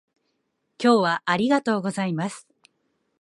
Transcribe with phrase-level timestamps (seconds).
[0.83, 2.47] 今日はありがとうございます